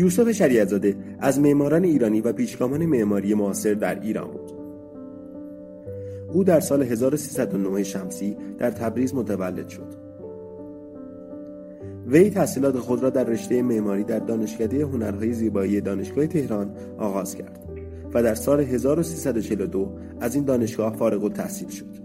یوسف 0.00 0.32
شریعتزاده 0.32 0.96
از 1.18 1.40
معماران 1.40 1.84
ایرانی 1.84 2.20
و 2.20 2.32
پیشگامان 2.32 2.86
معماری 2.86 3.34
معاصر 3.34 3.74
در 3.74 4.00
ایران 4.00 4.30
بود 4.30 4.52
او 6.32 6.44
در 6.44 6.60
سال 6.60 6.82
1309 6.82 7.82
شمسی 7.82 8.36
در 8.58 8.70
تبریز 8.70 9.14
متولد 9.14 9.68
شد 9.68 9.94
وی 12.06 12.30
تحصیلات 12.30 12.78
خود 12.78 13.02
را 13.02 13.10
در 13.10 13.24
رشته 13.24 13.62
معماری 13.62 14.04
در 14.04 14.18
دانشکده 14.18 14.84
هنرهای 14.84 15.32
زیبایی 15.32 15.80
دانشگاه 15.80 16.26
تهران 16.26 16.70
آغاز 16.98 17.34
کرد 17.34 17.58
و 18.14 18.22
در 18.22 18.34
سال 18.34 18.60
1342 18.60 19.92
از 20.20 20.34
این 20.34 20.44
دانشگاه 20.44 20.96
فارغ 20.96 21.24
التحصیل 21.24 21.68
شد. 21.68 22.00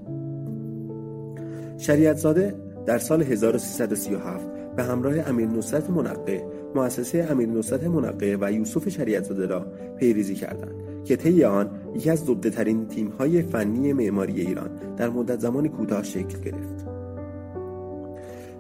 شریعتزاده 1.78 2.56
در 2.86 2.98
سال 2.98 3.22
1337 3.22 4.46
به 4.76 4.84
همراه 4.84 5.30
امیر 5.30 5.48
نصرت 5.48 5.90
منقه 5.90 6.44
مؤسسه 6.76 7.28
امیر 7.32 7.50
نصرت 7.50 7.84
منقه 7.84 8.38
و 8.42 8.52
یوسف 8.52 8.90
شریعتزاده 8.90 9.46
را 9.46 9.66
پیریزی 10.00 10.36
کردند 10.36 10.76
که 11.06 11.16
طی 11.16 11.44
آن 11.44 11.70
یکی 11.96 12.10
از 12.10 12.20
زبده 12.20 12.50
ترین 12.50 12.88
تیم 12.88 13.08
های 13.08 13.42
فنی 13.42 13.94
معماری 13.94 14.42
ایران 14.42 14.70
در 14.98 15.10
مدت 15.10 15.40
زمان 15.40 15.68
کوتاه 15.68 16.04
شکل 16.04 16.40
گرفت. 16.40 16.86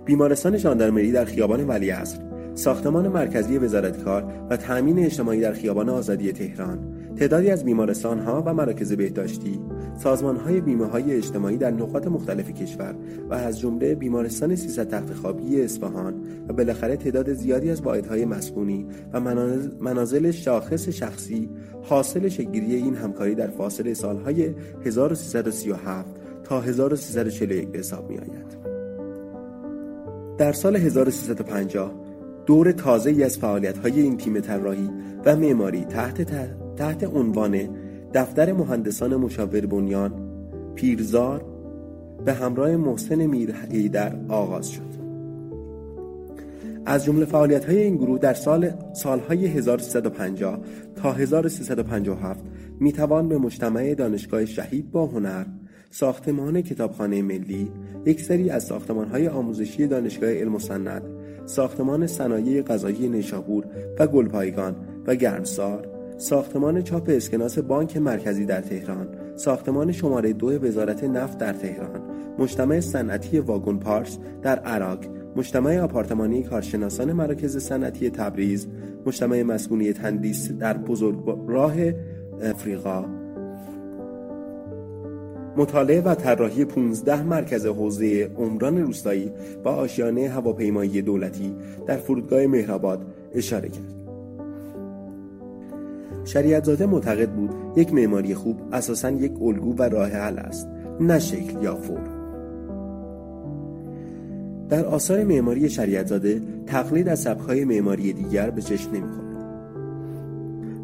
بیمارستان 0.05 0.57
ژاندارمری 0.57 1.11
در 1.11 1.25
خیابان 1.25 1.67
ولیعصر، 1.67 2.19
ساختمان 2.53 3.07
مرکزی 3.07 3.57
وزارتکار 3.57 4.25
و 4.49 4.57
تأمین 4.57 4.99
اجتماعی 4.99 5.41
در 5.41 5.53
خیابان 5.53 5.89
آزادی 5.89 6.31
تهران، 6.31 6.94
تعدادی 7.17 7.49
از 7.49 7.63
بیمارستان 7.63 8.19
ها 8.19 8.43
و 8.45 8.53
مراکز 8.53 8.93
بهداشتی، 8.93 9.59
سازمان 9.97 10.37
های 10.37 10.61
بیمه 10.61 10.85
های 10.85 11.13
اجتماعی 11.13 11.57
در 11.57 11.71
نقاط 11.71 12.07
مختلف 12.07 12.51
کشور 12.51 12.95
و 13.29 13.33
از 13.33 13.59
جمله 13.59 13.95
بیمارستان 13.95 14.55
300 14.55 14.89
تخت 14.89 15.13
خوابی 15.13 15.61
اصفهان 15.61 16.13
و 16.47 16.53
بالاخره 16.53 16.97
تعداد 16.97 17.33
زیادی 17.33 17.69
از 17.69 17.81
واحدهای 17.81 18.25
مسکونی 18.25 18.85
و 19.13 19.19
منازل 19.79 20.31
شاخص 20.31 20.89
شخصی 20.89 21.49
حاصل 21.81 22.29
شکلگیری 22.29 22.75
این 22.75 22.95
همکاری 22.95 23.35
در 23.35 23.47
فاصله 23.47 23.93
سالهای 23.93 24.53
1337 24.85 26.15
تا 26.43 26.61
1341 26.61 27.67
به 27.67 27.79
حساب 27.79 28.09
می 28.09 28.17
آید. 28.17 28.57
در 30.37 30.53
سال 30.53 30.75
1350 30.75 31.93
دور 32.45 32.71
تازه 32.71 33.09
ای 33.09 33.23
از 33.23 33.37
فعالیت 33.37 33.77
های 33.77 34.01
این 34.01 34.17
تیم 34.17 34.39
طراحی 34.39 34.89
و 35.25 35.35
معماری 35.35 35.85
تحت, 35.85 36.23
تحت 36.77 37.03
عنوان 37.03 37.69
دفتر 38.13 38.53
مهندسان 38.53 39.15
مشاور 39.15 39.65
بنیان 39.65 40.13
پیرزار 40.75 41.45
به 42.25 42.33
همراه 42.33 42.75
محسن 42.75 43.25
میرهی 43.25 43.89
در 43.89 44.15
آغاز 44.29 44.69
شد. 44.69 44.95
از 46.85 47.05
جمله 47.05 47.25
فعالیت 47.25 47.65
های 47.65 47.83
این 47.83 47.95
گروه 47.95 48.19
در 48.19 48.33
سال 48.33 48.71
سالهای 48.93 49.45
1350 49.45 50.59
تا 50.95 51.11
1357 51.11 52.39
می 52.79 52.91
توان 52.91 53.29
به 53.29 53.37
مجتمع 53.37 53.93
دانشگاه 53.93 54.45
شهید 54.45 54.91
با 54.91 55.05
هنر 55.05 55.45
ساختمان 55.91 56.61
کتابخانه 56.61 57.21
ملی 57.21 57.71
یک 58.05 58.21
سری 58.21 58.49
از 58.49 58.63
ساختمان 58.63 59.07
های 59.07 59.27
آموزشی 59.27 59.87
دانشگاه 59.87 60.29
علم 60.29 60.55
و 60.55 60.59
سنت 60.59 61.03
ساختمان 61.45 62.07
صنایع 62.07 62.61
غذایی 62.61 63.09
نیشابور 63.09 63.65
و 63.99 64.07
گلپایگان 64.07 64.75
و 65.07 65.15
گرمسار 65.15 65.94
ساختمان 66.17 66.81
چاپ 66.81 67.09
اسکناس 67.09 67.59
بانک 67.59 67.97
مرکزی 67.97 68.45
در 68.45 68.61
تهران 68.61 69.07
ساختمان 69.35 69.91
شماره 69.91 70.33
دو 70.33 70.47
وزارت 70.47 71.03
نفت 71.03 71.37
در 71.37 71.53
تهران 71.53 72.01
مجتمع 72.39 72.79
صنعتی 72.79 73.39
واگون 73.39 73.79
پارس 73.79 74.17
در 74.41 74.59
عراق 74.59 74.99
مجتمع 75.35 75.79
آپارتمانی 75.79 76.43
کارشناسان 76.43 77.13
مراکز 77.13 77.57
صنعتی 77.57 78.09
تبریز 78.09 78.67
مجتمع 79.05 79.43
مسکونی 79.43 79.93
تندیس 79.93 80.51
در 80.51 80.77
بزرگ 80.77 81.23
راه 81.47 81.73
افریقا 82.41 83.05
مطالعه 85.57 86.01
و 86.01 86.15
طراحی 86.15 86.65
15 86.65 87.23
مرکز 87.23 87.65
حوزه 87.65 88.31
عمران 88.37 88.77
روستایی 88.77 89.31
و 89.65 89.69
آشیانه 89.69 90.29
هواپیمایی 90.29 91.01
دولتی 91.01 91.55
در 91.87 91.97
فرودگاه 91.97 92.47
مهرآباد 92.47 93.05
اشاره 93.33 93.69
کرد. 93.69 94.04
شریعتزاده 96.25 96.85
معتقد 96.85 97.29
بود 97.29 97.49
یک 97.75 97.93
معماری 97.93 98.35
خوب 98.35 98.61
اساسا 98.71 99.11
یک 99.11 99.41
الگو 99.41 99.75
و 99.75 99.83
راه 99.83 100.09
حل 100.09 100.39
است 100.39 100.67
نه 100.99 101.19
شکل 101.19 101.63
یا 101.63 101.75
فرم. 101.75 102.15
در 104.69 104.85
آثار 104.85 105.23
معماری 105.23 105.69
شریعتزاده 105.69 106.41
تقلید 106.65 107.09
از 107.09 107.19
سبکهای 107.19 107.65
معماری 107.65 108.13
دیگر 108.13 108.49
به 108.49 108.61
چشم 108.61 108.91
نمی‌خورد. 108.91 109.25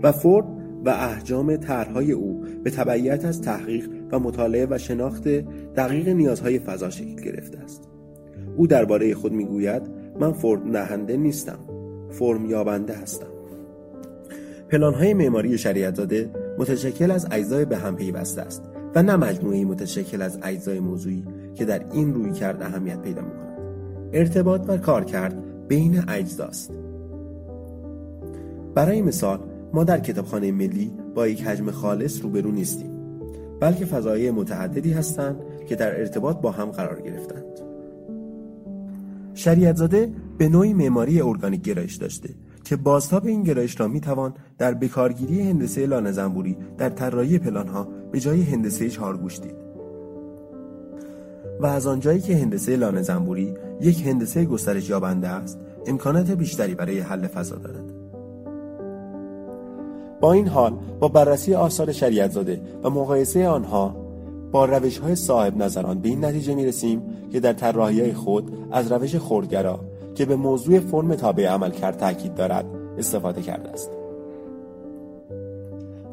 و 0.04 0.12
فورد 0.12 0.46
و 0.86 0.90
احجام 0.90 1.56
طرحهای 1.56 2.12
او 2.12 2.44
به 2.64 2.72
تبعیت 2.72 3.26
از 3.26 3.42
تحقیق 3.42 3.90
و 4.12 4.20
مطالعه 4.20 4.68
و 4.70 4.78
شناخت 4.78 5.28
دقیق 5.76 6.10
نیازهای 6.10 6.60
فضا 6.60 6.90
شکل 6.90 7.24
گرفته 7.24 7.60
است. 7.60 7.90
او 8.58 8.68
درباره 8.68 9.14
خود 9.14 9.34
می‌گوید 9.34 9.82
من 10.20 10.32
فرم 10.32 10.72
نهنده 10.72 11.18
نیستم 11.18 11.60
فرم 12.10 12.46
یابنده 12.46 12.94
هستم. 12.94 13.31
پلانهای 14.72 15.14
معماری 15.14 15.58
شریعتزاده 15.58 16.30
متشکل 16.58 17.12
از 17.12 17.28
اجزای 17.32 17.66
به 17.66 17.78
هم 17.78 17.96
پیوسته 17.96 18.42
است 18.42 18.64
و 18.96 19.04
نه 19.04 19.16
مجموعی 19.16 19.66
متشکل 19.66 20.22
از 20.22 20.40
اجزای 20.44 20.80
موضوعی 20.80 21.24
که 21.56 21.66
در 21.66 21.86
این 21.94 22.14
روی 22.14 22.32
کرد 22.32 22.62
اهمیت 22.62 23.02
پیدا 23.02 23.22
می 23.22 23.32
کند. 23.32 23.58
ارتباط 24.14 24.62
و 24.68 24.78
کارکرد 24.78 25.68
بین 25.68 26.04
اجزاست. 26.08 26.72
برای 28.76 29.02
مثال 29.02 29.40
ما 29.74 29.84
در 29.84 30.00
کتابخانه 30.00 30.52
ملی 30.52 30.92
با 31.16 31.28
یک 31.28 31.44
حجم 31.44 31.72
خالص 31.72 32.22
روبرو 32.22 32.52
نیستیم 32.52 32.92
بلکه 33.60 33.86
فضایی 33.86 34.32
متعددی 34.32 34.94
هستند 34.94 35.36
که 35.70 35.76
در 35.76 36.00
ارتباط 36.00 36.38
با 36.42 36.52
هم 36.52 36.72
قرار 36.72 37.02
گرفتند 37.02 37.44
شریعتزاده 39.34 40.10
به 40.38 40.50
نوعی 40.50 40.74
معماری 40.74 41.22
ارگانیک 41.22 41.62
گرایش 41.62 41.96
داشته 41.96 42.30
که 42.72 42.78
بازتاب 42.78 43.26
این 43.26 43.44
گرایش 43.44 43.80
را 43.80 43.88
می‌توان 43.88 44.34
در 44.58 44.74
بکارگیری 44.74 45.42
هندسه 45.42 45.86
لانه 45.86 46.12
زنبوری 46.12 46.58
در 46.78 46.90
طراحی 46.90 47.40
پلانها 47.40 47.88
به 48.12 48.20
جای 48.20 48.42
هندسه 48.42 48.90
چهارگوش 48.90 49.40
دید. 49.40 49.56
و 51.60 51.66
از 51.66 51.88
آنجایی 51.88 52.22
که 52.22 52.38
هندسه 52.38 52.76
لانه 52.76 53.02
زنبوری 53.02 53.54
یک 53.82 54.08
هندسه 54.08 54.46
گسترش 54.46 54.90
یابنده 54.90 55.28
است 55.28 55.60
امکانات 55.86 56.32
بیشتری 56.32 56.76
برای 56.76 57.00
حل 57.00 57.28
فضا 57.28 57.56
دارد. 57.56 57.94
با 60.22 60.34
این 60.34 60.48
حال 60.48 60.74
با 61.00 61.08
بررسی 61.08 61.56
آثار 61.56 61.92
شریعت 61.92 62.32
زاده 62.32 62.62
و 62.84 62.90
مقایسه 62.90 63.48
آنها 63.48 63.96
با 64.52 64.66
روش 64.66 64.98
های 64.98 65.16
صاحب 65.16 65.58
نظران 65.58 66.00
به 66.00 66.10
این 66.10 66.26
نتیجه 66.26 66.56
می 66.56 66.66
رسیم 66.66 67.02
که 67.32 67.40
در 67.40 67.54
طراحی 67.54 68.14
خود 68.14 68.54
از 68.72 68.92
روش 68.92 69.16
خوردگرا 69.16 69.91
که 70.16 70.26
به 70.26 70.36
موضوع 70.36 70.80
فرم 70.80 71.16
تابع 71.16 71.48
عمل 71.48 71.72
کرد 71.72 71.98
تاکید 71.98 72.36
دارد 72.36 72.66
استفاده 72.98 73.42
کرده 73.42 73.70
است 73.70 73.92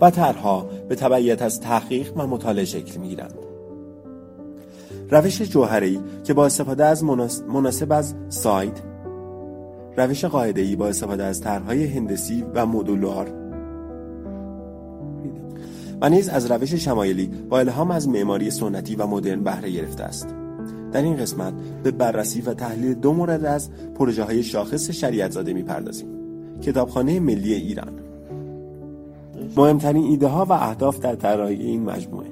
و 0.00 0.10
طرحها 0.10 0.66
به 0.88 0.94
تبعیت 0.94 1.42
از 1.42 1.60
تحقیق 1.60 2.12
و 2.16 2.26
مطالعه 2.26 2.64
شکل 2.64 3.00
می 3.00 3.08
گیرند. 3.08 3.34
روش 5.10 5.42
جوهری 5.42 6.00
که 6.25 6.34
با 6.34 6.47
استفاده 6.47 6.84
از 6.84 7.04
مناسب 7.48 7.92
از 7.92 8.14
سایت 8.28 8.82
روش 9.97 10.25
قاعده‌ای 10.25 10.76
با 10.76 10.88
استفاده 10.88 11.25
از 11.25 11.41
طرحهای 11.41 11.87
هندسی 11.87 12.44
و 12.54 12.66
مدولار 12.66 13.28
و 16.00 16.08
نیز 16.08 16.28
از 16.28 16.50
روش 16.50 16.75
شمایلی 16.75 17.26
با 17.26 17.58
الهام 17.58 17.91
از 17.91 18.08
معماری 18.08 18.50
سنتی 18.50 18.97
و 18.97 19.06
مدرن 19.06 19.44
بهره 19.44 19.70
گرفته 19.70 20.04
است 20.04 20.34
در 20.93 21.03
این 21.03 21.16
قسمت 21.16 21.54
به 21.82 21.91
بررسی 21.91 22.41
و 22.41 22.54
تحلیل 22.54 22.94
دو 22.94 23.12
مورد 23.12 23.44
از 23.44 23.71
پروژه 23.94 24.25
های 24.25 24.43
شاخص 24.43 24.91
شریعت 24.91 25.31
زاده 25.31 25.53
می‌پردازیم. 25.53 26.09
کتابخانه 26.62 27.21
ملی 27.21 27.54
ایران. 27.54 27.93
مهمترین 29.56 30.05
ایده 30.05 30.26
ها 30.26 30.44
و 30.44 30.52
اهداف 30.52 30.99
در 30.99 31.14
طراحی 31.14 31.62
این 31.62 31.82
مجموعه. 31.82 32.29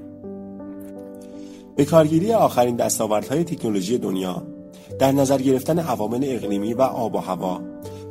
به 1.77 1.85
کارگیری 1.85 2.33
آخرین 2.33 2.77
دستاوردهای 2.77 3.45
تکنولوژی 3.45 3.99
دنیا 3.99 4.43
در 4.99 5.13
نظر 5.13 5.39
گرفتن 5.39 5.79
عوامل 5.79 6.21
اقلیمی 6.23 6.75
و 6.75 6.83
آب 6.83 7.15
و 7.15 7.19
هوا 7.19 7.61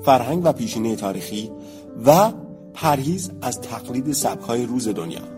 فرهنگ 0.04 0.42
و 0.46 0.54
پیشینه 0.54 0.96
تاریخی 0.96 1.52
و 2.06 2.32
پرهیز 2.74 3.32
از 3.42 3.62
تقلید 3.62 4.12
سبکهای 4.12 4.66
روز 4.66 4.88
دنیا. 4.88 5.35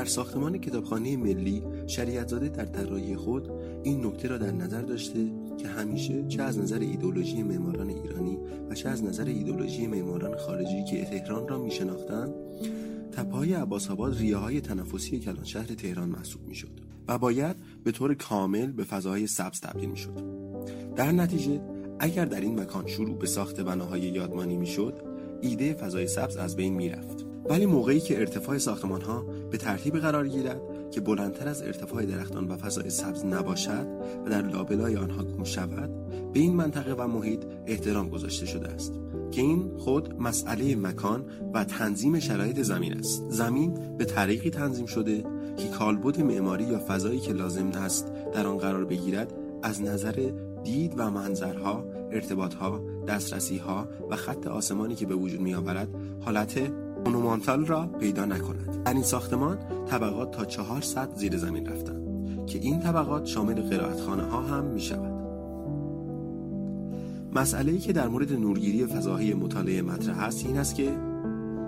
در 0.00 0.06
ساختمان 0.06 0.58
کتابخانه 0.58 1.16
ملی 1.16 1.62
شریعتزاده 1.86 2.48
در 2.48 2.64
طراحی 2.64 3.16
خود 3.16 3.50
این 3.82 4.06
نکته 4.06 4.28
را 4.28 4.38
در 4.38 4.52
نظر 4.52 4.82
داشته 4.82 5.32
که 5.58 5.68
همیشه 5.68 6.26
چه 6.28 6.42
از 6.42 6.58
نظر 6.58 6.78
ایدولوژی 6.78 7.42
معماران 7.42 7.88
ایرانی 7.88 8.38
و 8.70 8.74
چه 8.74 8.88
از 8.88 9.04
نظر 9.04 9.24
ایدولوژی 9.24 9.86
معماران 9.86 10.36
خارجی 10.36 10.84
که 10.84 11.04
تهران 11.04 11.48
را 11.48 11.58
میشناختند 11.58 12.34
تپه‌های 13.12 13.52
عباس 13.52 13.90
آباد 13.90 14.18
ریه 14.18 14.36
های 14.36 14.60
تنفسی 14.60 15.18
کلان 15.18 15.44
شهر 15.44 15.66
تهران 15.66 16.08
محسوب 16.08 16.48
می‌شد 16.48 16.80
و 17.08 17.18
باید 17.18 17.56
به 17.84 17.92
طور 17.92 18.14
کامل 18.14 18.66
به 18.66 18.84
فضاهای 18.84 19.26
سبز 19.26 19.60
تبدیل 19.60 19.90
می‌شد. 19.90 20.24
در 20.96 21.12
نتیجه 21.12 21.60
اگر 21.98 22.24
در 22.24 22.40
این 22.40 22.60
مکان 22.60 22.86
شروع 22.86 23.18
به 23.18 23.26
ساخت 23.26 23.60
بناهای 23.60 24.00
یادمانی 24.00 24.56
می‌شد 24.56 24.94
ایده 25.40 25.74
فضای 25.74 26.06
سبز 26.06 26.36
از 26.36 26.56
بین 26.56 26.74
می‌رفت. 26.74 27.29
ولی 27.44 27.66
موقعی 27.66 28.00
که 28.00 28.18
ارتفاع 28.18 28.58
ساختمان 28.58 29.00
ها 29.00 29.24
به 29.50 29.58
ترتیب 29.58 29.96
قرار 29.96 30.28
گیرد 30.28 30.60
که 30.90 31.00
بلندتر 31.00 31.48
از 31.48 31.62
ارتفاع 31.62 32.04
درختان 32.04 32.48
و 32.48 32.56
فضای 32.56 32.90
سبز 32.90 33.24
نباشد 33.24 33.86
و 34.26 34.30
در 34.30 34.42
لابلای 34.42 34.96
آنها 34.96 35.24
گم 35.24 35.44
شود 35.44 35.90
به 36.32 36.40
این 36.40 36.54
منطقه 36.54 36.94
و 36.94 37.06
محیط 37.06 37.40
احترام 37.66 38.08
گذاشته 38.08 38.46
شده 38.46 38.68
است 38.68 38.92
که 39.30 39.40
این 39.40 39.70
خود 39.78 40.20
مسئله 40.20 40.76
مکان 40.76 41.24
و 41.54 41.64
تنظیم 41.64 42.18
شرایط 42.18 42.62
زمین 42.62 42.98
است. 42.98 43.24
زمین 43.28 43.96
به 43.98 44.04
طریقی 44.04 44.50
تنظیم 44.50 44.86
شده 44.86 45.24
که 45.56 45.68
کالبد 45.68 46.20
معماری 46.20 46.64
یا 46.64 46.80
فضایی 46.88 47.20
که 47.20 47.32
لازم 47.32 47.68
است 47.68 48.12
در 48.34 48.46
آن 48.46 48.58
قرار 48.58 48.84
بگیرد 48.84 49.32
از 49.62 49.82
نظر 49.82 50.32
دید 50.64 50.94
و 50.96 51.10
منظرها، 51.10 51.84
ارتباطها، 52.12 52.80
دسترسیها 53.08 53.88
و 54.10 54.16
خط 54.16 54.46
آسمانی 54.46 54.94
که 54.94 55.06
به 55.06 55.14
وجود 55.14 55.40
می 55.40 55.54
آورد 55.54 55.88
حالت 56.20 56.72
مونومانتال 57.04 57.66
را 57.66 57.86
پیدا 57.86 58.24
نکند. 58.24 58.82
در 58.84 58.94
این 58.94 59.02
ساختمان 59.02 59.58
طبقات 59.86 60.30
تا 60.30 60.44
چهار 60.44 60.80
سطح 60.80 61.16
زیر 61.16 61.36
زمین 61.36 61.66
رفتند 61.66 62.46
که 62.46 62.58
این 62.58 62.80
طبقات 62.80 63.26
شامل 63.26 63.62
قرائتخانه 63.62 64.22
ها 64.22 64.42
هم 64.42 64.64
می 64.64 64.80
شود. 64.80 65.20
مسئله 67.34 67.72
ای 67.72 67.78
که 67.78 67.92
در 67.92 68.08
مورد 68.08 68.32
نورگیری 68.32 68.86
فضاهای 68.86 69.34
مطالعه 69.34 69.82
مطرح 69.82 70.18
است 70.18 70.46
این 70.46 70.56
است 70.56 70.74
که 70.74 70.92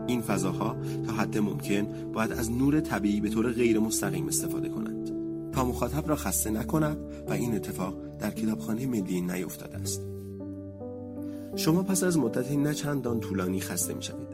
این 0.07 0.21
فضاها 0.21 0.77
تا 1.07 1.13
حد 1.13 1.39
ممکن 1.39 1.87
باید 2.13 2.33
از 2.33 2.53
نور 2.53 2.81
طبیعی 2.81 3.21
به 3.21 3.29
طور 3.29 3.53
غیر 3.53 3.79
مستقیم 3.79 4.29
استفاده 4.29 4.69
کنند 4.69 5.11
تا 5.53 5.65
مخاطب 5.65 6.09
را 6.09 6.17
خسته 6.17 6.51
نکند 6.51 6.97
و 7.29 7.33
این 7.33 7.55
اتفاق 7.55 7.95
در 8.21 8.31
کتابخانه 8.31 8.87
ملی 8.87 9.21
نیفتاده 9.21 9.77
است 9.77 10.03
شما 11.57 11.83
پس 11.83 12.05
از 12.05 12.19
مدتی 12.19 12.57
نه 12.57 12.75
چندان 12.75 13.21
طولانی 13.21 13.61
خسته 13.61 13.95
می 13.95 14.03
شوید 14.03 14.32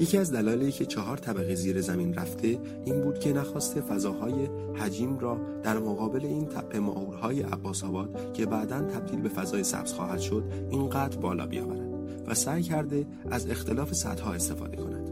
یکی 0.00 0.18
از 0.18 0.32
دلایلی 0.32 0.72
که 0.72 0.86
چهار 0.86 1.16
طبقه 1.16 1.54
زیر 1.54 1.80
زمین 1.80 2.14
رفته 2.14 2.58
این 2.84 3.00
بود 3.00 3.18
که 3.18 3.32
نخواسته 3.32 3.80
فضاهای 3.80 4.48
حجیم 4.74 5.18
را 5.18 5.40
در 5.62 5.78
مقابل 5.78 6.24
این 6.24 6.46
تپه 6.46 6.80
معورهای 6.80 7.42
عباس 7.42 7.84
آباد 7.84 8.32
که 8.32 8.46
بعدا 8.46 8.80
تبدیل 8.80 9.20
به 9.20 9.28
فضای 9.28 9.64
سبز 9.64 9.92
خواهد 9.92 10.18
شد 10.18 10.44
اینقدر 10.70 11.16
بالا 11.16 11.46
بیاورد 11.46 11.90
و 12.26 12.34
سعی 12.34 12.62
کرده 12.62 13.06
از 13.30 13.50
اختلاف 13.50 13.94
سطح 13.94 14.28
استفاده 14.28 14.76
کند. 14.76 15.10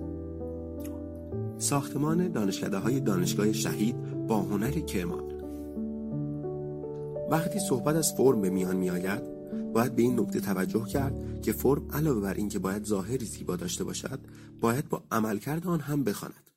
ساختمان 1.59 2.33
دانشکده 2.33 2.79
های 2.79 3.01
دانشگاه 3.01 3.53
شهید 3.53 4.27
با 4.27 4.39
هنر 4.39 4.71
کرمان. 4.71 5.23
وقتی 7.31 7.59
صحبت 7.59 7.97
از 7.97 8.13
فرم 8.13 8.41
به 8.41 8.51
میان 8.51 8.77
می 8.77 8.91
آید 8.91 9.38
باید 9.75 9.97
به 9.97 10.03
این 10.03 10.21
نکته 10.21 10.41
توجه 10.41 10.85
کرد 10.85 11.43
که 11.43 11.53
فرم 11.53 11.83
علاوه 11.93 12.21
بر 12.21 12.35
اینکه 12.35 12.59
باید 12.59 12.85
ظاهری 12.85 13.25
زیبا 13.25 13.57
داشته 13.57 13.85
باشد 13.85 14.21
باید 14.61 14.89
با 14.89 15.03
عملکرد 15.13 15.67
آن 15.67 15.81
هم 15.81 16.05
بخواند. 16.05 16.51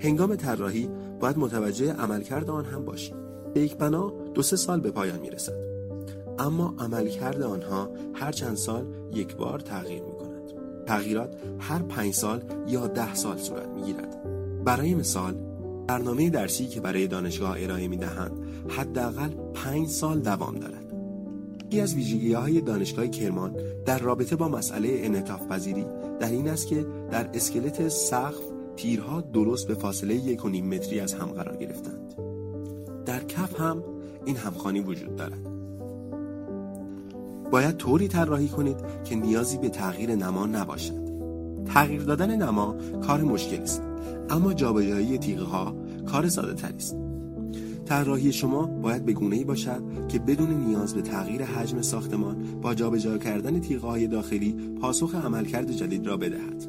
هنگام 0.00 0.36
طراحی 0.36 0.88
باید 1.20 1.38
متوجه 1.38 1.92
عملکرد 1.92 2.50
آن 2.50 2.64
هم 2.64 2.84
باشیم. 2.84 3.16
یک 3.56 3.76
بنا 3.76 4.10
دو 4.34 4.42
سه 4.42 4.56
سال 4.56 4.80
به 4.80 4.90
پایان 4.90 5.20
می‌رسد. 5.20 5.68
اما 6.38 6.74
عملکرد 6.78 7.42
آنها 7.42 7.90
هر 8.14 8.32
چند 8.32 8.56
سال 8.56 8.86
یک 9.14 9.36
بار 9.36 9.60
تغییر 9.60 10.02
می 10.02 10.12
کند 10.12 10.28
تغییرات 10.86 11.34
هر 11.58 11.82
پنج 11.82 12.14
سال 12.14 12.42
یا 12.68 12.86
ده 12.86 13.14
سال 13.14 13.38
صورت 13.38 13.68
می 13.68 13.82
گیرد 13.82 14.22
برای 14.64 14.94
مثال 14.94 15.34
برنامه 15.88 16.30
درسی 16.30 16.66
که 16.66 16.80
برای 16.80 17.06
دانشگاه 17.06 17.62
ارائه 17.62 17.88
می 17.88 17.96
دهند 17.96 18.32
حداقل 18.68 19.28
پنج 19.54 19.88
سال 19.88 20.20
دوام 20.20 20.54
دارد. 20.54 20.87
یکی 21.68 21.80
از 21.80 21.94
ویژگی 21.94 22.32
های 22.32 22.60
دانشگاه 22.60 23.08
کرمان 23.08 23.56
در 23.86 23.98
رابطه 23.98 24.36
با 24.36 24.48
مسئله 24.48 24.88
انعطاف 24.92 25.46
پذیری 25.46 25.84
در 26.20 26.30
این 26.30 26.48
است 26.48 26.66
که 26.66 26.86
در 27.10 27.30
اسکلت 27.34 27.88
سقف 27.88 28.40
تیرها 28.76 29.20
درست 29.20 29.68
به 29.68 29.74
فاصله 29.74 30.14
یک 30.14 30.44
و 30.44 30.48
نیم 30.48 30.68
متری 30.68 31.00
از 31.00 31.14
هم 31.14 31.26
قرار 31.26 31.56
گرفتند. 31.56 32.14
در 33.06 33.24
کف 33.24 33.60
هم 33.60 33.82
این 34.24 34.36
همخانی 34.36 34.80
وجود 34.80 35.16
دارد. 35.16 35.50
باید 37.50 37.76
طوری 37.76 38.08
طراحی 38.08 38.48
کنید 38.48 38.76
که 39.04 39.16
نیازی 39.16 39.58
به 39.58 39.68
تغییر 39.68 40.14
نما 40.14 40.46
نباشد. 40.46 41.08
تغییر 41.66 42.02
دادن 42.02 42.36
نما 42.36 42.76
کار 43.06 43.20
مشکلی 43.20 43.62
است 43.62 43.82
اما 44.30 44.54
جابجایی 44.54 45.18
تیغه 45.18 45.44
ها 45.44 45.74
کار 46.06 46.28
ساده 46.28 46.66
است. 46.66 47.07
طراحی 47.88 48.32
شما 48.32 48.66
باید 48.66 49.04
به 49.04 49.34
ای 49.34 49.44
باشد 49.44 49.82
که 50.08 50.18
بدون 50.18 50.50
نیاز 50.50 50.94
به 50.94 51.02
تغییر 51.02 51.44
حجم 51.44 51.82
ساختمان 51.82 52.60
با 52.62 52.74
جابجا 52.74 53.18
کردن 53.18 53.60
تیغه 53.60 53.86
های 53.86 54.06
داخلی 54.06 54.56
پاسخ 54.80 55.14
عملکرد 55.14 55.72
جدید 55.72 56.06
را 56.06 56.16
بدهد. 56.16 56.66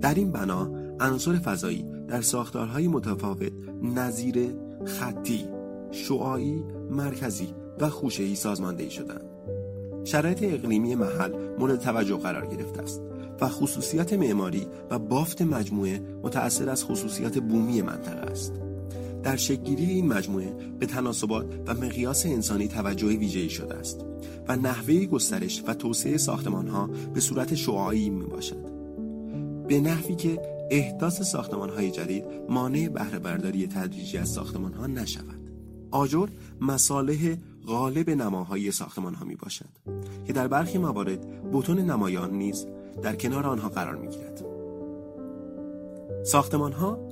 در 0.00 0.14
این 0.14 0.32
بنا 0.32 0.70
عناصر 1.00 1.32
فضایی 1.38 1.84
در 2.08 2.20
ساختارهای 2.20 2.88
متفاوت 2.88 3.52
نظیر 3.82 4.54
خطی، 4.84 5.44
شعاعی، 5.90 6.62
مرکزی 6.90 7.48
و 7.80 7.88
خوشه‌ای 7.88 8.34
سازماندهی 8.34 8.90
شدند. 8.90 9.24
شرایط 10.04 10.38
اقلیمی 10.42 10.94
محل 10.94 11.32
مورد 11.58 11.80
توجه 11.80 12.16
قرار 12.16 12.46
گرفته 12.46 12.82
است 12.82 13.02
و 13.40 13.48
خصوصیات 13.48 14.12
معماری 14.12 14.66
و 14.90 14.98
بافت 14.98 15.42
مجموعه 15.42 16.00
متأثر 16.22 16.70
از 16.70 16.84
خصوصیات 16.84 17.38
بومی 17.38 17.82
منطقه 17.82 18.30
است. 18.30 18.65
در 19.26 19.36
شکلگیری 19.36 19.84
این 19.84 20.06
مجموعه 20.06 20.54
به 20.78 20.86
تناسبات 20.86 21.46
و 21.66 21.74
مقیاس 21.74 22.26
انسانی 22.26 22.68
توجه 22.68 23.06
ویژه‌ای 23.06 23.50
شده 23.50 23.74
است 23.74 24.04
و 24.48 24.56
نحوه 24.56 25.06
گسترش 25.06 25.62
و 25.66 25.74
توسعه 25.74 26.16
ساختمان 26.16 26.68
ها 26.68 26.86
به 27.14 27.20
صورت 27.20 27.54
شعاعی 27.54 28.10
می 28.10 28.26
باشد. 28.26 28.66
به 29.68 29.80
نحوی 29.80 30.14
که 30.14 30.40
احداث 30.70 31.22
ساختمان 31.22 31.70
های 31.70 31.90
جدید 31.90 32.24
مانع 32.48 32.88
بهره 32.88 33.18
برداری 33.18 33.66
تدریجی 33.66 34.18
از 34.18 34.28
ساختمان 34.28 34.74
ها 34.74 34.86
نشود. 34.86 35.50
آجر 35.90 36.28
مصالح 36.60 37.36
غالب 37.66 38.10
نماهای 38.10 38.72
ساختمان 38.72 39.14
ها 39.14 39.24
می 39.24 39.36
باشد 39.36 39.68
که 40.26 40.32
در 40.32 40.48
برخی 40.48 40.78
موارد 40.78 41.50
بوتون 41.50 41.78
نمایان 41.78 42.30
نیز 42.30 42.66
در 43.02 43.16
کنار 43.16 43.46
آنها 43.46 43.68
قرار 43.68 43.96
می 43.96 44.08
گیرد. 44.08 44.44
ساختمان 46.24 46.72
ها 46.72 47.05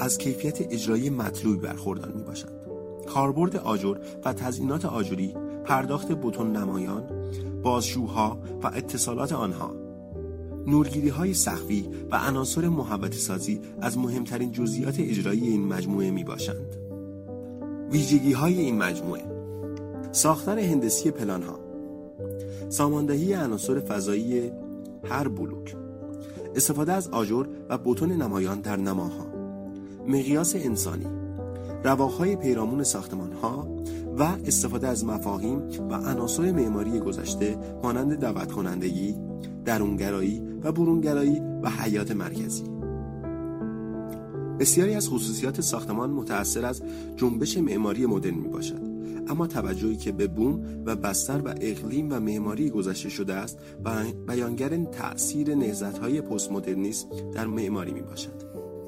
از 0.00 0.18
کیفیت 0.18 0.72
اجرایی 0.72 1.10
مطلوبی 1.10 1.58
برخوردار 1.58 2.12
می 2.12 2.22
باشند. 2.22 2.66
کاربرد 3.06 3.56
آجر 3.56 3.96
و 4.24 4.32
تزیینات 4.32 4.84
آجوری، 4.84 5.34
پرداخت 5.64 6.12
بتون 6.12 6.56
نمایان، 6.56 7.02
بازشوها 7.62 8.38
و 8.62 8.66
اتصالات 8.66 9.32
آنها، 9.32 9.74
نورگیری 10.66 11.08
های 11.08 11.34
سخفی 11.34 11.88
و 12.10 12.16
عناصر 12.16 12.68
محبت 12.68 13.14
سازی 13.14 13.60
از 13.80 13.98
مهمترین 13.98 14.52
جزئیات 14.52 15.00
اجرایی 15.00 15.48
این 15.48 15.66
مجموعه 15.66 16.10
می 16.10 16.24
باشند. 16.24 16.76
ویژگی 17.92 18.32
های 18.32 18.60
این 18.60 18.78
مجموعه 18.78 19.22
ساختار 20.12 20.58
هندسی 20.58 21.10
پلان 21.10 21.42
ها 21.42 21.58
ساماندهی 22.68 23.34
عناصر 23.34 23.80
فضایی 23.80 24.52
هر 25.04 25.28
بلوک 25.28 25.76
استفاده 26.56 26.92
از 26.92 27.08
آجر 27.08 27.46
و 27.68 27.78
بتون 27.78 28.12
نمایان 28.12 28.60
در 28.60 28.76
نماها 28.76 29.29
مقیاس 30.10 30.54
انسانی. 30.56 31.06
رواهای 31.84 32.36
پیرامون 32.36 32.82
ساختمان 32.82 33.32
ها 33.32 33.68
و 34.18 34.22
استفاده 34.22 34.88
از 34.88 35.04
مفاهیم 35.04 35.62
و 35.90 35.94
عناصر 35.94 36.52
معماری 36.52 37.00
گذشته 37.00 37.58
مانند 37.82 38.16
دعوت 38.18 38.52
کنندگی، 38.52 39.14
درونگرایی 39.64 40.42
و 40.62 40.72
برونگرایی 40.72 41.40
و 41.62 41.70
حیات 41.70 42.12
مرکزی. 42.12 42.64
بسیاری 44.60 44.94
از 44.94 45.08
خصوصیات 45.08 45.60
ساختمان 45.60 46.10
متأثر 46.10 46.66
از 46.66 46.82
جنبش 47.16 47.58
معماری 47.58 48.06
مدرن 48.06 48.34
می 48.34 48.48
باشد 48.48 48.90
اما 49.28 49.46
توجهی 49.46 49.96
که 49.96 50.12
به 50.12 50.26
بوم 50.26 50.82
و 50.86 50.96
بستر 50.96 51.40
و 51.44 51.54
اقلیم 51.60 52.08
و 52.10 52.20
معماری 52.20 52.70
گذشته 52.70 53.08
شده 53.08 53.34
است 53.34 53.58
بیانگر 54.28 54.84
تأثیر 54.84 55.54
نهضت‌های 55.54 56.20
پست 56.20 56.52
مدرنیسم 56.52 57.08
در 57.34 57.46
معماری 57.46 57.92
می 57.92 58.02
باشد 58.02 58.39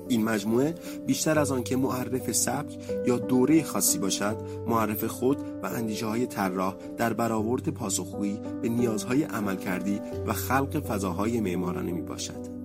این 0.09 0.25
مجموعه 0.25 0.75
بیشتر 1.07 1.39
از 1.39 1.53
آن 1.53 1.63
که 1.63 1.77
معرف 1.77 2.33
سبک 2.33 2.79
یا 3.07 3.19
دوره 3.19 3.63
خاصی 3.63 3.99
باشد 3.99 4.37
معرف 4.67 5.05
خود 5.05 5.39
و 5.63 5.67
اندیشه 5.67 6.07
های 6.07 6.27
طراح 6.27 6.75
در 6.97 7.13
برآورد 7.13 7.69
پاسخگویی 7.69 8.41
به 8.63 8.69
نیازهای 8.69 9.23
عملکردی 9.23 10.01
و 10.27 10.33
خلق 10.33 10.81
فضاهای 10.81 11.41
معمارانه 11.41 11.93
می 11.93 12.03
باشد 12.03 12.62